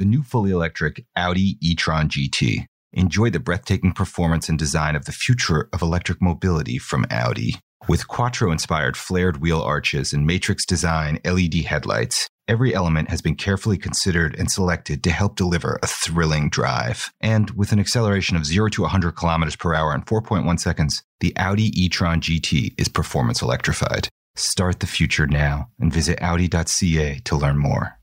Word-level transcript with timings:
the 0.00 0.06
new 0.06 0.22
fully 0.22 0.50
electric 0.50 1.04
Audi 1.14 1.58
e-tron 1.60 2.08
GT. 2.08 2.64
Enjoy 2.94 3.28
the 3.28 3.38
breathtaking 3.38 3.92
performance 3.92 4.48
and 4.48 4.58
design 4.58 4.96
of 4.96 5.04
the 5.04 5.12
future 5.12 5.68
of 5.74 5.82
electric 5.82 6.22
mobility 6.22 6.78
from 6.78 7.06
Audi. 7.10 7.56
With 7.86 8.08
Quattro 8.08 8.50
inspired 8.50 8.96
flared 8.96 9.42
wheel 9.42 9.60
arches 9.60 10.14
and 10.14 10.26
matrix 10.26 10.64
design 10.64 11.20
LED 11.22 11.66
headlights, 11.66 12.30
every 12.48 12.74
element 12.74 13.10
has 13.10 13.20
been 13.20 13.34
carefully 13.34 13.76
considered 13.76 14.34
and 14.38 14.50
selected 14.50 15.04
to 15.04 15.10
help 15.10 15.36
deliver 15.36 15.78
a 15.82 15.86
thrilling 15.86 16.48
drive. 16.48 17.12
And 17.20 17.50
with 17.50 17.70
an 17.72 17.78
acceleration 17.78 18.38
of 18.38 18.46
0 18.46 18.70
to 18.70 18.82
100 18.82 19.12
kilometers 19.12 19.56
per 19.56 19.74
hour 19.74 19.94
in 19.94 20.02
4.1 20.02 20.58
seconds, 20.58 21.02
the 21.20 21.36
Audi 21.36 21.70
e-tron 21.80 22.22
GT 22.22 22.72
is 22.78 22.88
performance 22.88 23.42
electrified. 23.42 24.08
Start 24.34 24.80
the 24.80 24.86
future 24.86 25.26
now 25.26 25.68
and 25.78 25.92
visit 25.92 26.22
audi.ca 26.22 27.18
to 27.24 27.36
learn 27.36 27.58
more. 27.58 27.99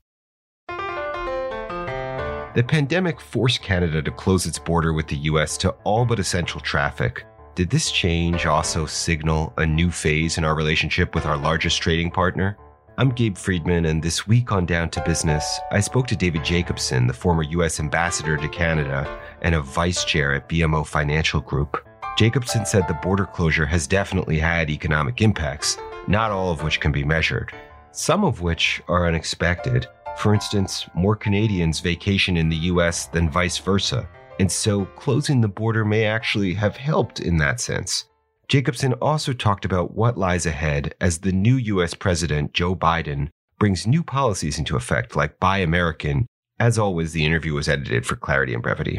The 2.58 2.64
pandemic 2.64 3.20
forced 3.20 3.62
Canada 3.62 4.02
to 4.02 4.10
close 4.10 4.44
its 4.44 4.58
border 4.58 4.92
with 4.92 5.06
the 5.06 5.18
US 5.30 5.56
to 5.58 5.70
all 5.84 6.04
but 6.04 6.18
essential 6.18 6.60
traffic. 6.60 7.24
Did 7.54 7.70
this 7.70 7.92
change 7.92 8.46
also 8.46 8.84
signal 8.84 9.52
a 9.58 9.64
new 9.64 9.92
phase 9.92 10.38
in 10.38 10.44
our 10.44 10.56
relationship 10.56 11.14
with 11.14 11.24
our 11.24 11.36
largest 11.36 11.80
trading 11.80 12.10
partner? 12.10 12.58
I'm 12.96 13.10
Gabe 13.10 13.36
Friedman, 13.36 13.84
and 13.84 14.02
this 14.02 14.26
week 14.26 14.50
on 14.50 14.66
Down 14.66 14.90
to 14.90 15.04
Business, 15.04 15.60
I 15.70 15.78
spoke 15.78 16.08
to 16.08 16.16
David 16.16 16.44
Jacobson, 16.44 17.06
the 17.06 17.12
former 17.12 17.44
U.S. 17.44 17.78
ambassador 17.78 18.36
to 18.36 18.48
Canada 18.48 19.20
and 19.42 19.54
a 19.54 19.62
vice 19.62 20.02
chair 20.02 20.34
at 20.34 20.48
BMO 20.48 20.84
Financial 20.84 21.40
Group. 21.40 21.86
Jacobson 22.16 22.66
said 22.66 22.88
the 22.88 22.94
border 22.94 23.26
closure 23.26 23.66
has 23.66 23.86
definitely 23.86 24.40
had 24.40 24.68
economic 24.68 25.22
impacts, 25.22 25.78
not 26.08 26.32
all 26.32 26.50
of 26.50 26.64
which 26.64 26.80
can 26.80 26.90
be 26.90 27.04
measured, 27.04 27.52
some 27.92 28.24
of 28.24 28.40
which 28.40 28.82
are 28.88 29.06
unexpected. 29.06 29.86
For 30.18 30.34
instance, 30.34 30.84
more 30.94 31.14
Canadians 31.14 31.78
vacation 31.78 32.36
in 32.36 32.48
the 32.48 32.56
US 32.56 33.06
than 33.06 33.30
vice 33.30 33.58
versa, 33.58 34.08
and 34.40 34.50
so 34.50 34.84
closing 34.96 35.40
the 35.40 35.46
border 35.46 35.84
may 35.84 36.06
actually 36.06 36.54
have 36.54 36.76
helped 36.76 37.20
in 37.20 37.36
that 37.36 37.60
sense. 37.60 38.06
Jacobson 38.48 38.94
also 38.94 39.32
talked 39.32 39.64
about 39.64 39.94
what 39.94 40.18
lies 40.18 40.44
ahead 40.44 40.92
as 41.00 41.18
the 41.18 41.30
new 41.30 41.54
US 41.54 41.94
President, 41.94 42.52
Joe 42.52 42.74
Biden, 42.74 43.28
brings 43.60 43.86
new 43.86 44.02
policies 44.02 44.58
into 44.58 44.76
effect 44.76 45.14
like 45.14 45.38
Buy 45.38 45.58
American. 45.58 46.26
As 46.58 46.80
always, 46.80 47.12
the 47.12 47.24
interview 47.24 47.54
was 47.54 47.68
edited 47.68 48.04
for 48.04 48.16
clarity 48.16 48.54
and 48.54 48.62
brevity. 48.62 48.98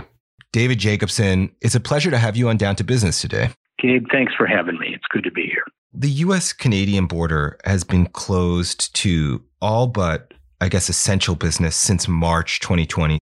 David 0.53 0.79
Jacobson, 0.79 1.51
it's 1.59 1.75
a 1.75 1.81
pleasure 1.81 2.11
to 2.11 2.17
have 2.17 2.37
you 2.37 2.47
on 2.47 2.55
Down 2.55 2.77
to 2.77 2.85
Business 2.85 3.19
today. 3.19 3.49
Gabe, 3.81 4.05
thanks 4.09 4.33
for 4.35 4.47
having 4.47 4.79
me. 4.79 4.93
It's 4.93 5.07
good 5.11 5.25
to 5.25 5.31
be 5.31 5.47
here. 5.47 5.65
The 5.93 6.09
US 6.09 6.53
Canadian 6.53 7.07
border 7.07 7.57
has 7.65 7.83
been 7.83 8.05
closed 8.05 8.95
to 8.97 9.43
all 9.61 9.87
but 9.87 10.33
I 10.61 10.69
guess, 10.69 10.89
essential 10.89 11.35
business 11.35 11.75
since 11.75 12.07
March 12.07 12.59
2020. 12.59 13.19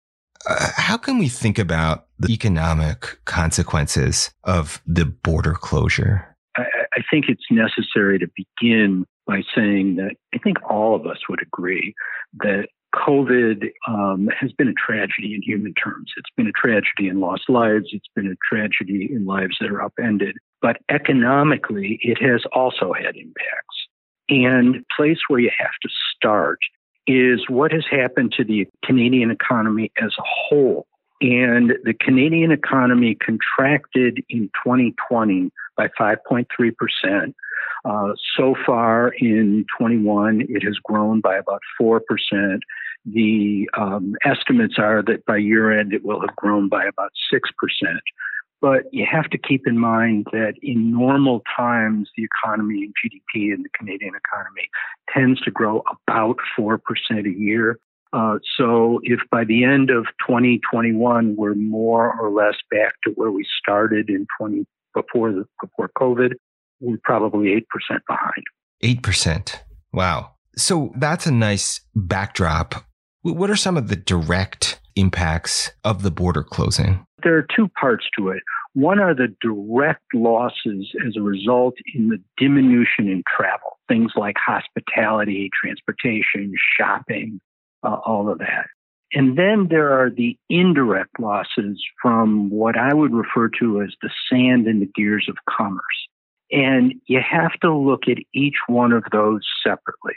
Uh, 0.49 0.71
how 0.77 0.97
can 0.97 1.19
we 1.19 1.29
think 1.29 1.59
about 1.59 2.07
the 2.19 2.33
economic 2.33 3.19
consequences 3.25 4.31
of 4.45 4.81
the 4.87 5.05
border 5.05 5.53
closure? 5.53 6.37
I, 6.57 6.63
I 6.95 7.03
think 7.11 7.27
it's 7.29 7.45
necessary 7.51 8.19
to 8.19 8.27
begin 8.37 9.05
by 9.27 9.43
saying 9.55 9.97
that 9.97 10.15
I 10.35 10.39
think 10.39 10.59
all 10.71 10.95
of 10.95 11.07
us 11.07 11.19
would 11.29 11.43
agree 11.43 11.95
that 12.39 12.69
COVID 12.95 13.71
um, 13.89 14.29
has 14.39 14.53
been 14.53 14.69
a 14.69 14.73
tragedy 14.73 15.35
in 15.35 15.43
human 15.43 15.75
terms. 15.75 16.13
It's 16.17 16.31
been 16.37 16.47
a 16.47 16.53
tragedy 16.53 17.09
in 17.09 17.21
lost 17.21 17.49
lives. 17.49 17.89
It's 17.93 18.09
been 18.15 18.27
a 18.27 18.37
tragedy 18.49 19.11
in 19.13 19.27
lives 19.27 19.57
that 19.61 19.71
are 19.71 19.83
upended. 19.83 20.37
But 20.63 20.79
economically, 20.89 21.99
it 22.03 22.19
has 22.23 22.43
also 22.53 22.93
had 22.93 23.17
impacts. 23.17 23.77
And 24.29 24.85
place 24.97 25.19
where 25.29 25.41
you 25.41 25.51
have 25.59 25.75
to 25.83 25.89
start 26.15 26.59
is 27.07 27.49
what 27.49 27.73
has 27.73 27.85
happened 27.91 28.33
to 28.37 28.45
the 28.45 28.69
Canadian 28.85 29.31
economy 29.31 29.93
as 30.03 30.13
a 30.19 30.23
whole. 30.25 30.87
And 31.21 31.73
the 31.85 31.95
Canadian 31.95 32.53
economy 32.53 33.15
contracted 33.15 34.23
in 34.29 34.51
2020 34.65 35.51
by 35.77 35.89
5.3%. 35.99 37.35
Uh, 37.85 38.13
so 38.37 38.55
far 38.67 39.09
in 39.19 39.65
21, 39.79 40.43
it 40.49 40.63
has 40.65 40.77
grown 40.83 41.21
by 41.21 41.37
about 41.37 41.63
4%. 41.81 42.01
The 43.07 43.71
um, 43.79 44.15
estimates 44.25 44.75
are 44.79 45.03
that 45.05 45.25
by 45.25 45.37
year 45.37 45.79
end, 45.79 45.93
it 45.93 46.05
will 46.05 46.21
have 46.21 46.35
grown 46.35 46.69
by 46.69 46.85
about 46.85 47.13
6%. 47.33 47.41
But 48.61 48.85
you 48.91 49.07
have 49.11 49.29
to 49.31 49.39
keep 49.39 49.67
in 49.67 49.79
mind 49.79 50.27
that 50.33 50.55
in 50.63 50.91
normal 50.91 51.43
times, 51.57 52.09
the 52.17 52.25
economy 52.25 52.85
and 52.85 52.95
GDP 52.95 53.55
in 53.55 53.63
the 53.63 53.69
Canadian 53.77 54.15
economy 54.15 54.69
tends 55.13 55.41
to 55.43 55.51
grow 55.51 55.83
about 56.09 56.37
4% 56.59 56.79
a 57.11 57.39
year. 57.39 57.79
Uh, 58.13 58.39
so 58.57 59.01
if 59.03 59.21
by 59.31 59.45
the 59.45 59.65
end 59.65 59.91
of 59.91 60.07
2021 60.27 61.37
we're 61.37 61.55
more 61.55 62.19
or 62.19 62.31
less 62.31 62.55
back 62.71 62.95
to 63.05 63.11
where 63.11 63.31
we 63.31 63.45
started 63.61 64.09
in 64.09 64.27
20 64.39 64.65
before 64.95 65.33
the, 65.33 65.45
before 65.61 65.91
COVID, 65.99 66.33
we're 66.81 66.99
probably 67.03 67.49
8% 67.49 67.99
behind. 68.09 68.45
8%. 68.83 69.57
Wow. 69.93 70.33
So 70.57 70.93
that's 70.97 71.27
a 71.27 71.33
nice 71.33 71.81
backdrop. 71.95 72.87
What 73.23 73.51
are 73.51 73.57
some 73.57 73.77
of 73.77 73.89
the 73.89 73.97
direct 73.97 74.81
impacts 74.95 75.73
of 75.85 76.03
the 76.03 76.11
border 76.11 76.43
closing? 76.43 77.05
There 77.27 77.37
are 77.37 77.47
two 77.57 77.67
parts 77.67 78.05
to 78.17 78.29
it. 78.29 78.45
One 78.75 79.01
are 79.01 79.13
the 79.13 79.35
direct 79.41 80.15
losses 80.15 80.95
as 81.05 81.17
a 81.17 81.23
result 81.23 81.75
in 81.93 82.09
the 82.09 82.23
diminution 82.37 83.09
in 83.09 83.25
travel, 83.27 83.81
things 83.89 84.13
like 84.15 84.37
hospitality, 84.39 85.51
transportation, 85.61 86.55
shopping, 86.79 87.41
uh, 87.83 87.97
all 88.07 88.29
of 88.31 88.39
that. 88.39 88.69
And 89.13 89.37
then 89.37 89.67
there 89.71 89.93
are 90.01 90.09
the 90.09 90.39
indirect 90.49 91.19
losses 91.19 91.85
from 92.01 92.49
what 92.49 92.79
I 92.79 92.95
would 92.95 93.13
refer 93.13 93.49
to 93.59 93.83
as 93.83 93.93
the 94.03 94.11
sand 94.31 94.69
in 94.69 94.79
the 94.79 94.91
gears 94.95 95.27
of 95.29 95.35
commerce. 95.51 95.83
And 96.53 96.95
you 97.07 97.21
have 97.29 97.59
to 97.63 97.75
look 97.75 98.03
at 98.07 98.19
each 98.35 98.59
one 98.69 98.93
of 98.93 99.03
those 99.11 99.41
separately. 99.65 100.15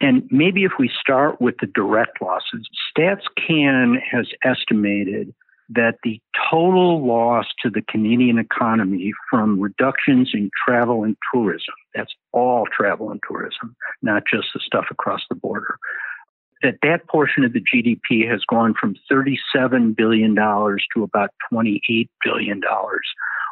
And 0.00 0.22
maybe 0.30 0.62
if 0.62 0.72
we 0.78 0.88
start 1.00 1.40
with 1.40 1.56
the 1.60 1.66
direct 1.66 2.22
losses, 2.22 2.68
StatsCan 2.96 3.96
has 4.08 4.28
estimated 4.44 5.34
that 5.70 5.96
the 6.02 6.20
total 6.50 7.06
loss 7.06 7.46
to 7.62 7.70
the 7.70 7.82
Canadian 7.82 8.38
economy 8.38 9.12
from 9.30 9.60
reductions 9.60 10.30
in 10.32 10.50
travel 10.66 11.04
and 11.04 11.16
tourism, 11.32 11.74
that's 11.94 12.12
all 12.32 12.66
travel 12.74 13.10
and 13.10 13.20
tourism, 13.28 13.76
not 14.00 14.22
just 14.30 14.48
the 14.54 14.60
stuff 14.64 14.86
across 14.90 15.20
the 15.28 15.34
border, 15.34 15.78
that 16.62 16.78
that 16.82 17.06
portion 17.06 17.44
of 17.44 17.52
the 17.52 17.60
GDP 17.60 18.28
has 18.28 18.42
gone 18.48 18.74
from 18.80 18.96
$37 19.10 19.94
billion 19.94 20.34
to 20.34 21.02
about 21.02 21.30
$28 21.52 22.08
billion, 22.24 22.60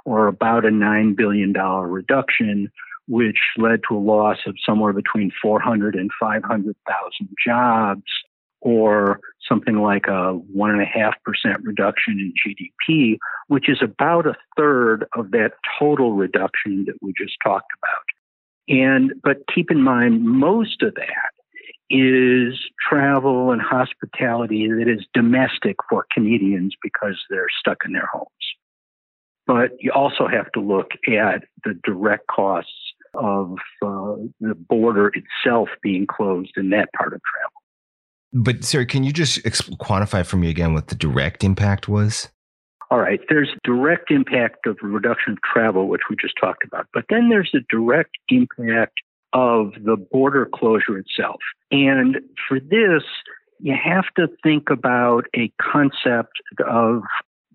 or 0.05 0.27
about 0.27 0.65
a 0.65 0.71
$9 0.71 1.17
billion 1.17 1.53
reduction 1.53 2.71
which 3.09 3.39
led 3.57 3.81
to 3.89 3.97
a 3.97 3.99
loss 3.99 4.39
of 4.47 4.57
somewhere 4.65 4.93
between 4.93 5.31
400 5.41 5.95
and 5.95 6.11
500,000 6.19 7.29
jobs, 7.45 8.03
or 8.67 9.21
something 9.49 9.77
like 9.77 10.09
a 10.09 10.37
1.5% 10.57 11.13
reduction 11.63 12.19
in 12.19 12.33
GDP, 12.91 13.17
which 13.47 13.69
is 13.69 13.79
about 13.81 14.27
a 14.27 14.35
third 14.57 15.07
of 15.17 15.31
that 15.31 15.53
total 15.79 16.15
reduction 16.15 16.85
that 16.87 16.97
we 17.01 17.15
just 17.17 17.37
talked 17.45 17.71
about. 17.81 18.77
And, 18.77 19.13
but 19.23 19.37
keep 19.55 19.71
in 19.71 19.81
mind, 19.81 20.25
most 20.25 20.83
of 20.83 20.97
that 20.97 21.31
is 21.91 22.59
travel 22.91 23.53
and 23.53 23.63
hospitality 23.63 24.67
that 24.67 24.89
is 24.89 25.07
domestic 25.15 25.77
for 25.89 26.05
Canadians 26.13 26.75
because 26.83 27.17
they're 27.31 27.47
stuck 27.61 27.85
in 27.85 27.93
their 27.93 28.09
homes. 28.13 28.27
But 29.47 29.71
you 29.79 29.93
also 29.93 30.27
have 30.27 30.51
to 30.53 30.61
look 30.61 30.91
at 31.07 31.45
the 31.65 31.79
direct 31.85 32.27
costs 32.27 32.73
of 33.15 33.53
uh, 33.81 34.17
the 34.41 34.57
border 34.57 35.13
itself 35.15 35.69
being 35.85 36.09
closed 36.09 36.55
in 36.57 36.71
that 36.71 36.93
part 36.93 37.13
of 37.13 37.21
travel. 37.23 37.56
But, 38.39 38.65
sir, 38.65 38.85
can 38.85 39.03
you 39.03 39.13
just 39.13 39.43
quantify 39.45 40.25
for 40.27 40.37
me 40.37 40.51
again 40.51 40.75
what 40.75 40.89
the 40.89 40.95
direct 40.95 41.43
impact 41.43 41.89
was? 41.89 42.29
All 42.91 42.99
right, 42.99 43.19
there's 43.31 43.49
direct 43.65 44.11
impact 44.11 44.67
of 44.67 44.77
reduction 44.83 45.33
of 45.33 45.39
travel, 45.43 45.89
which 45.89 46.03
we 46.11 46.17
just 46.21 46.35
talked 46.39 46.63
about. 46.63 46.87
But 46.93 47.07
then 47.09 47.31
there's 47.31 47.49
the 47.53 47.63
direct 47.71 48.11
impact 48.29 48.99
of 49.33 49.73
the 49.83 49.97
border 49.97 50.49
closure 50.55 50.99
itself. 50.99 51.41
And 51.71 52.19
for 52.47 52.61
this, 52.61 53.03
you 53.59 53.75
have 53.83 54.05
to 54.17 54.29
think 54.43 54.69
about 54.71 55.25
a 55.35 55.51
concept 55.61 56.43
of 56.69 57.03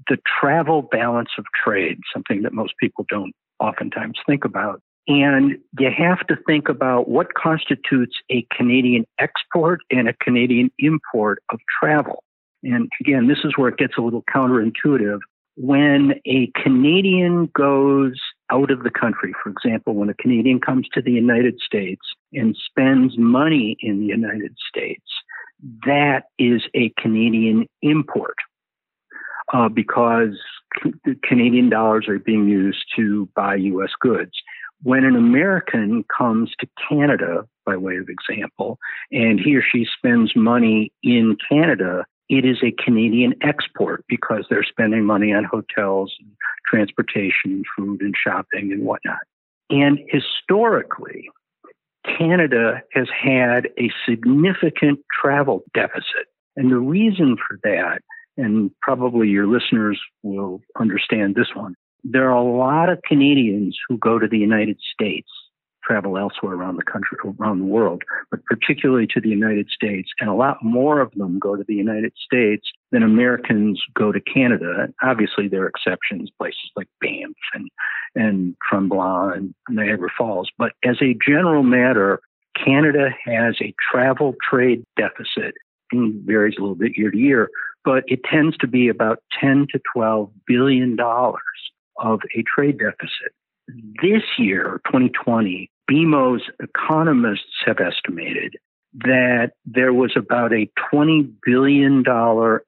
the 0.10 0.18
travel 0.42 0.81
balance 0.81 1.30
of 1.38 1.45
trade, 1.63 2.00
something 2.12 2.42
that 2.42 2.54
most 2.54 2.74
people 2.80 3.06
don't 3.07 3.34
oftentimes 3.60 4.18
think 4.25 4.45
about. 4.45 4.81
And 5.07 5.57
you 5.80 5.89
have 5.98 6.25
to 6.27 6.38
think 6.45 6.69
about 6.69 7.09
what 7.09 7.33
constitutes 7.33 8.15
a 8.30 8.45
Canadian 8.56 9.06
export 9.19 9.81
and 9.89 10.07
a 10.07 10.13
Canadian 10.13 10.71
import 10.80 11.42
of 11.51 11.59
travel. 11.80 12.24
And 12.63 12.89
again, 13.00 13.27
this 13.27 13.39
is 13.44 13.53
where 13.56 13.69
it 13.69 13.77
gets 13.77 13.94
a 13.98 14.01
little 14.01 14.24
counterintuitive. 14.33 15.19
When 15.57 16.13
a 16.25 16.51
Canadian 16.56 17.50
goes 17.57 18.19
out 18.51 18.71
of 18.71 18.83
the 18.83 18.92
country, 18.92 19.33
for 19.44 19.50
example, 19.50 19.95
when 19.95 20.09
a 20.09 20.13
Canadian 20.13 20.59
comes 20.59 20.88
to 20.94 21.01
the 21.01 21.12
United 21.12 21.59
States 21.59 22.01
and 22.33 22.56
spends 22.56 23.18
money 23.18 23.77
in 23.81 24.00
the 24.00 24.06
United 24.06 24.56
States, 24.69 25.03
that 25.86 26.24
is 26.39 26.62
a 26.75 26.94
Canadian 26.98 27.68
import 27.81 28.36
uh, 29.53 29.69
because 29.69 30.38
Canadian 31.24 31.69
dollars 31.69 32.07
are 32.07 32.19
being 32.19 32.48
used 32.48 32.86
to 32.95 33.27
buy 33.36 33.56
U.S. 33.56 33.92
goods. 34.00 34.31
When 34.83 35.04
an 35.04 35.16
American 35.16 36.04
comes 36.16 36.51
to 36.60 36.68
Canada, 36.89 37.48
by 37.66 37.78
way 37.78 37.98
of 37.98 38.10
example, 38.10 38.80
and 39.12 39.39
he 39.39 39.56
or 39.56 39.62
she 39.62 39.86
spends 39.98 40.36
money 40.36 40.92
in 41.04 41.38
Canada, 41.50 42.06
it 42.30 42.45
is 42.45 42.57
a 42.63 42.72
Canadian 42.83 43.36
export 43.42 44.04
because 44.07 44.45
they're 44.50 44.63
spending 44.63 45.06
money 45.06 45.33
on 45.33 45.44
hotels, 45.44 46.16
transportation, 46.68 47.63
food, 47.78 48.01
and 48.01 48.16
shopping 48.16 48.72
and 48.72 48.83
whatnot. 48.83 49.19
And 49.69 50.00
historically, 50.07 51.30
Canada 52.06 52.81
has 52.94 53.07
had 53.10 53.68
a 53.77 53.92
significant 54.07 55.00
travel 55.22 55.63
deficit. 55.74 56.27
And 56.56 56.72
the 56.72 56.80
reason 56.80 57.38
for 57.38 57.60
that, 57.63 58.01
and 58.38 58.72
probably 58.81 59.27
your 59.27 59.48
listeners 59.48 60.00
will 60.24 60.62
understand 60.80 61.36
this 61.36 61.54
one, 61.54 61.75
there 62.03 62.30
are 62.30 62.36
a 62.36 62.44
lot 62.44 62.89
of 62.89 63.01
Canadians 63.07 63.77
who 63.88 63.98
go 63.98 64.19
to 64.19 64.27
the 64.27 64.38
United 64.38 64.80
States 64.94 65.30
travel 65.83 66.18
elsewhere 66.18 66.53
around 66.53 66.77
the 66.77 66.83
country, 66.83 67.18
around 67.39 67.59
the 67.59 67.65
world, 67.65 68.03
but 68.30 68.44
particularly 68.45 69.07
to 69.07 69.19
the 69.19 69.30
United 69.30 69.69
States. 69.69 70.09
And 70.19 70.30
a 70.30 70.33
lot 70.33 70.63
more 70.63 71.01
of 71.01 71.12
them 71.13 71.39
go 71.39 71.56
to 71.56 71.63
the 71.68 71.75
United 71.75 72.13
States 72.24 72.68
than 72.92 73.03
Americans 73.03 73.81
go 73.95 74.12
to 74.12 74.19
Canada. 74.21 74.89
Obviously, 75.01 75.48
there 75.48 75.63
are 75.63 75.68
exceptions, 75.68 76.30
places 76.38 76.69
like 76.75 76.88
Banff 77.01 77.36
and, 77.53 77.69
and 78.15 78.56
Tremblant 78.69 79.38
and 79.38 79.56
Niagara 79.69 80.09
Falls. 80.15 80.50
But 80.57 80.74
as 80.83 80.98
a 81.01 81.18
general 81.25 81.63
matter, 81.63 82.21
Canada 82.63 83.09
has 83.25 83.56
a 83.62 83.74
travel 83.92 84.36
trade 84.48 84.83
deficit 84.98 85.56
and 85.92 86.24
varies 86.25 86.56
a 86.57 86.62
little 86.62 86.75
bit 86.75 86.98
year 86.98 87.12
to 87.12 87.18
year, 87.18 87.50
but 87.83 88.03
it 88.07 88.21
tends 88.24 88.56
to 88.57 88.68
be 88.68 88.88
about 88.88 89.19
10 89.39 89.68
to 89.71 89.80
12 89.94 90.30
billion 90.45 90.95
dollars 90.95 91.42
of 92.01 92.19
a 92.38 92.44
trade 92.44 92.80
deficit. 92.80 93.33
This 94.01 94.24
year, 94.38 94.81
2020, 94.88 95.69
BMO's 95.89 96.44
economists 96.59 97.63
have 97.65 97.80
estimated 97.80 98.56
that 98.94 99.51
there 99.65 99.94
was 99.94 100.12
about 100.18 100.51
a 100.51 100.69
$20 100.94 101.31
billion 101.45 102.03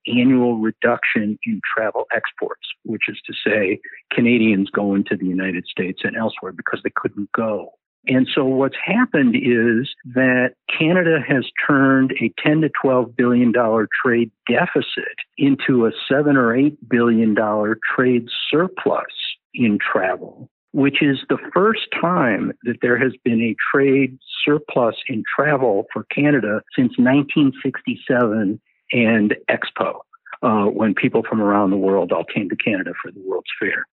annual 0.08 0.58
reduction 0.58 1.38
in 1.46 1.60
travel 1.76 2.06
exports, 2.16 2.66
which 2.84 3.04
is 3.10 3.20
to 3.26 3.34
say, 3.46 3.80
Canadians 4.12 4.70
going 4.70 5.04
to 5.06 5.18
the 5.18 5.26
United 5.26 5.66
States 5.66 6.02
and 6.04 6.16
elsewhere 6.16 6.54
because 6.54 6.80
they 6.84 6.94
couldn't 6.96 7.30
go. 7.34 7.74
And 8.06 8.28
so 8.34 8.44
what's 8.44 8.76
happened 8.84 9.36
is 9.36 9.90
that 10.14 10.56
Canada 10.78 11.20
has 11.26 11.46
turned 11.66 12.12
a 12.22 12.34
10 12.42 12.62
to 12.62 12.70
12 12.82 13.16
billion 13.16 13.52
dollar 13.52 13.88
trade 14.04 14.30
deficit 14.48 15.16
into 15.38 15.86
a 15.86 15.92
7 16.10 16.36
or 16.36 16.56
8 16.56 16.90
billion 16.90 17.34
dollar 17.34 17.80
trade 17.96 18.28
surplus 18.52 19.06
in 19.54 19.78
travel 19.80 20.50
which 20.74 21.04
is 21.04 21.20
the 21.30 21.38
first 21.54 21.88
time 22.00 22.52
that 22.64 22.78
there 22.82 22.98
has 22.98 23.14
been 23.24 23.42
a 23.42 23.56
trade 23.72 24.18
surplus 24.44 24.96
in 25.08 25.24
travel 25.36 25.86
for 25.94 26.04
Canada 26.06 26.62
since 26.76 26.98
1967 26.98 28.60
and 28.92 29.36
Expo, 29.50 30.00
uh, 30.42 30.66
when 30.66 30.96
people 30.96 31.24
from 31.30 31.42
around 31.42 31.70
the 31.70 31.78
world 31.78 32.12
all 32.12 32.26
came 32.26 32.50
to 32.50 32.56
Canada 32.56 32.92
for 33.02 33.12
the 33.12 33.22
World's 33.26 33.52
Fair. 33.60 33.86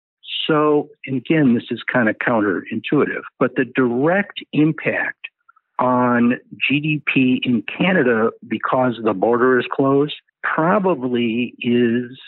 So, 0.47 0.89
again, 1.07 1.55
this 1.55 1.65
is 1.71 1.83
kind 1.83 2.09
of 2.09 2.17
counterintuitive, 2.17 3.23
but 3.39 3.57
the 3.57 3.67
direct 3.67 4.41
impact 4.53 5.29
on 5.79 6.35
GDP 6.71 7.41
in 7.43 7.63
Canada 7.63 8.31
because 8.49 8.99
the 9.03 9.15
border 9.15 9.59
is 9.59 9.67
closed 9.71 10.15
probably 10.43 11.55
is 11.61 12.19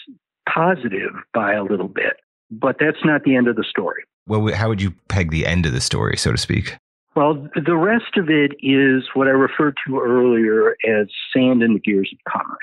positive 0.47 1.13
by 1.33 1.55
a 1.55 1.65
little 1.65 1.89
bit. 1.89 2.17
But 2.53 2.77
that's 2.79 3.05
not 3.05 3.25
the 3.25 3.35
end 3.35 3.49
of 3.49 3.57
the 3.57 3.65
story. 3.65 4.05
Well, 4.27 4.55
how 4.55 4.69
would 4.69 4.83
you 4.83 4.93
peg 5.09 5.31
the 5.31 5.47
end 5.47 5.67
of 5.67 5.73
the 5.73 5.81
story, 5.81 6.17
so 6.17 6.33
to 6.33 6.39
speak? 6.39 6.77
Well, 7.15 7.49
the 7.55 7.77
rest 7.77 8.17
of 8.17 8.31
it 8.31 8.53
is 8.61 9.05
what 9.15 9.27
I 9.27 9.31
referred 9.31 9.77
to 9.87 10.01
earlier 10.01 10.77
as 10.87 11.09
sand 11.35 11.63
in 11.63 11.75
the 11.75 11.81
gears 11.81 12.11
of 12.13 12.33
commerce. 12.33 12.59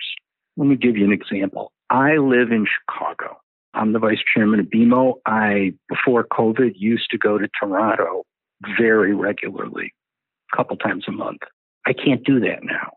Let 0.57 0.67
me 0.67 0.75
give 0.75 0.95
you 0.95 1.05
an 1.05 1.11
example. 1.11 1.71
I 1.89 2.17
live 2.17 2.51
in 2.51 2.65
Chicago. 2.65 3.39
I'm 3.73 3.93
the 3.93 3.99
vice 3.99 4.19
chairman 4.33 4.59
of 4.59 4.67
BMO. 4.67 5.15
I, 5.25 5.73
before 5.87 6.23
COVID, 6.23 6.73
used 6.75 7.09
to 7.11 7.17
go 7.17 7.37
to 7.37 7.47
Toronto 7.59 8.23
very 8.77 9.13
regularly, 9.13 9.93
a 10.51 10.57
couple 10.57 10.77
times 10.77 11.05
a 11.07 11.11
month. 11.11 11.41
I 11.85 11.93
can't 11.93 12.23
do 12.23 12.39
that 12.41 12.63
now. 12.63 12.91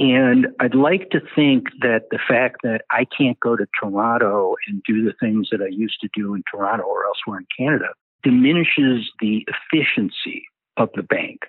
And 0.00 0.46
I'd 0.58 0.74
like 0.74 1.10
to 1.10 1.20
think 1.34 1.66
that 1.82 2.04
the 2.10 2.18
fact 2.26 2.62
that 2.62 2.80
I 2.90 3.04
can't 3.04 3.38
go 3.38 3.54
to 3.54 3.66
Toronto 3.78 4.56
and 4.66 4.82
do 4.82 5.04
the 5.04 5.12
things 5.20 5.48
that 5.52 5.60
I 5.60 5.68
used 5.68 6.00
to 6.00 6.08
do 6.14 6.34
in 6.34 6.42
Toronto 6.50 6.84
or 6.84 7.04
elsewhere 7.04 7.38
in 7.38 7.46
Canada 7.54 7.88
diminishes 8.22 9.10
the 9.20 9.46
efficiency 9.46 10.44
of 10.78 10.88
the 10.94 11.02
bank. 11.02 11.40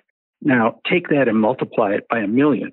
Now, 0.42 0.80
take 0.86 1.08
that 1.08 1.28
and 1.28 1.40
multiply 1.40 1.94
it 1.94 2.06
by 2.10 2.18
a 2.18 2.26
million. 2.26 2.72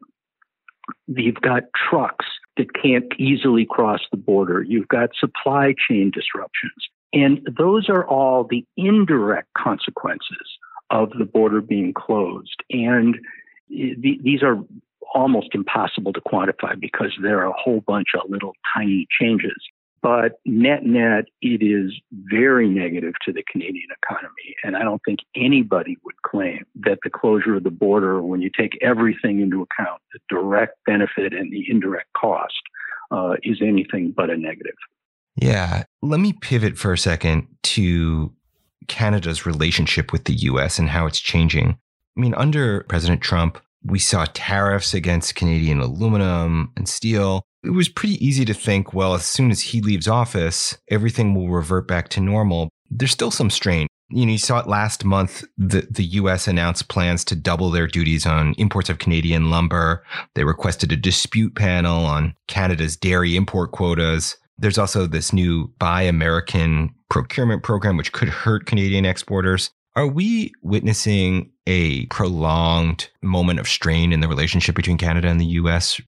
You've 1.08 1.36
got 1.36 1.64
trucks 1.90 2.26
that 2.58 2.74
can't 2.74 3.14
easily 3.18 3.66
cross 3.66 4.02
the 4.12 4.18
border. 4.18 4.62
You've 4.62 4.90
got 4.90 5.12
supply 5.18 5.76
chain 5.88 6.12
disruptions. 6.14 6.90
And 7.14 7.48
those 7.58 7.88
are 7.88 8.06
all 8.06 8.44
the 8.44 8.66
indirect 8.76 9.48
consequences 9.58 10.58
of 10.90 11.12
the 11.18 11.26
border 11.26 11.62
being 11.62 11.94
closed. 11.94 12.64
And 12.70 13.18
these 13.70 14.44
are 14.44 14.58
almost 15.14 15.50
impossible 15.54 16.14
to 16.14 16.22
quantify 16.22 16.80
because 16.80 17.12
there 17.22 17.40
are 17.40 17.50
a 17.50 17.54
whole 17.54 17.82
bunch 17.82 18.10
of 18.16 18.30
little 18.30 18.54
tiny 18.76 19.08
changes. 19.20 19.58
But 20.02 20.40
net 20.46 20.86
net, 20.86 21.26
it 21.42 21.62
is 21.62 21.94
very 22.12 22.70
negative 22.70 23.14
to 23.26 23.34
the 23.34 23.44
Canadian 23.52 23.90
economy. 24.02 24.56
And 24.64 24.78
I 24.78 24.84
don't 24.84 25.02
think 25.06 25.20
anybody 25.36 25.98
would 26.06 26.22
claim 26.22 26.64
that 26.82 27.00
the 27.04 27.10
closure 27.10 27.56
of 27.56 27.64
the 27.64 27.72
border, 27.72 28.22
when 28.22 28.42
you 28.42 28.50
take 28.50 28.78
everything 28.82 29.42
into 29.42 29.62
account, 29.62 30.02
the 30.14 30.20
direct 30.30 30.78
benefit 30.86 31.34
and 31.34 31.52
the 31.52 31.66
indirect 31.70 32.08
cost, 32.16 32.62
uh, 33.12 33.36
is 33.44 33.58
anything 33.62 34.14
but 34.16 34.30
a 34.30 34.38
negative. 34.38 34.76
Yeah. 35.36 35.84
Let 36.02 36.20
me 36.20 36.34
pivot 36.34 36.78
for 36.78 36.94
a 36.94 36.98
second 36.98 37.48
to 37.64 38.34
Canada's 38.88 39.46
relationship 39.46 40.12
with 40.12 40.26
the 40.26 40.34
US 40.34 40.80
and 40.80 40.90
how 40.90 41.08
it's 41.08 41.20
changing. 41.20 41.78
I 42.18 42.20
mean, 42.20 42.34
under 42.36 42.84
President 42.84 43.22
Trump, 43.22 43.60
we 43.84 44.00
saw 44.00 44.26
tariffs 44.34 44.94
against 44.94 45.36
Canadian 45.36 45.80
aluminum 45.80 46.72
and 46.76 46.88
steel. 46.88 47.44
It 47.64 47.72
was 47.72 47.90
pretty 47.90 48.24
easy 48.26 48.46
to 48.46 48.54
think, 48.54 48.94
well, 48.94 49.14
as 49.14 49.26
soon 49.26 49.52
as 49.52 49.62
he 49.62 49.82
leaves 49.82 50.08
office, 50.08 50.78
everything 50.90 51.36
will 51.36 51.50
revert 51.50 51.88
back 51.88 52.10
to 52.10 52.22
normal. 52.22 52.70
There's 52.90 53.12
still 53.12 53.32
some 53.32 53.50
strain. 53.50 53.88
You 54.10 54.26
know, 54.26 54.32
you 54.32 54.38
saw 54.38 54.60
it 54.60 54.68
last 54.68 55.06
month. 55.06 55.44
The, 55.58 55.88
the 55.90 56.04
US 56.04 56.48
announced 56.48 56.88
plans 56.88 57.24
to 57.26 57.36
double 57.36 57.70
their 57.70 57.86
duties 57.86 58.26
on 58.26 58.56
imports 58.58 58.90
of 58.90 58.98
Canadian 58.98 59.52
lumber. 59.52 60.04
They 60.34 60.44
requested 60.44 60.92
a 60.92 60.98
dispute 60.98 61.56
panel 61.56 62.06
on 62.06 62.34
Canada's 62.48 62.98
dairy 62.98 63.36
import 63.36 63.72
quotas. 63.72 64.38
There's 64.58 64.78
also 64.78 65.06
this 65.06 65.32
new 65.32 65.72
Buy 65.80 66.04
American 66.04 66.94
procurement 67.10 67.64
program, 67.64 67.98
which 67.98 68.12
could 68.12 68.30
hurt 68.30 68.66
Canadian 68.66 69.06
exporters. 69.06 69.72
Are 70.00 70.08
we 70.08 70.54
witnessing 70.62 71.52
a 71.68 72.06
prolonged 72.06 73.10
moment 73.22 73.60
of 73.60 73.68
strain 73.68 74.14
in 74.14 74.22
the 74.22 74.30
relationship 74.30 74.74
between 74.74 74.98
Canada 74.98 75.28
and 75.28 75.42
the 75.42 75.46
US? 75.60 76.00